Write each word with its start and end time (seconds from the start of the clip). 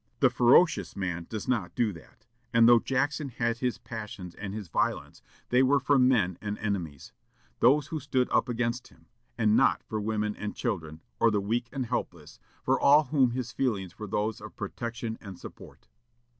The 0.19 0.31
ferocious 0.31 0.95
man 0.95 1.27
does 1.29 1.47
not 1.47 1.75
do 1.75 1.93
that! 1.93 2.25
and 2.51 2.67
though 2.67 2.79
Jackson 2.79 3.29
had 3.29 3.59
his 3.59 3.77
passions 3.77 4.33
and 4.33 4.51
his 4.51 4.67
violence, 4.67 5.21
they 5.49 5.61
were 5.61 5.79
for 5.79 5.99
men 5.99 6.39
and 6.41 6.57
enemies 6.57 7.13
those 7.59 7.85
who 7.89 7.99
stood 7.99 8.27
up 8.31 8.49
against 8.49 8.87
him 8.87 9.05
and 9.37 9.55
not 9.55 9.83
for 9.83 10.01
women 10.01 10.35
and 10.35 10.55
children, 10.55 11.03
or 11.19 11.29
the 11.29 11.39
weak 11.39 11.69
and 11.71 11.85
helpless; 11.85 12.39
for 12.63 12.79
all 12.79 13.03
whom 13.03 13.29
his 13.29 13.51
feelings 13.51 13.99
were 13.99 14.07
those 14.07 14.41
of 14.41 14.55
protection 14.55 15.19
and 15.21 15.37
support." 15.37 15.87